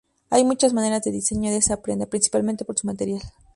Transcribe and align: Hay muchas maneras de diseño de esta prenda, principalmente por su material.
Hay 0.31 0.43
muchas 0.43 0.73
maneras 0.73 1.03
de 1.03 1.11
diseño 1.11 1.51
de 1.51 1.57
esta 1.57 1.83
prenda, 1.83 2.07
principalmente 2.07 2.65
por 2.65 2.75
su 2.75 2.87
material. 2.87 3.21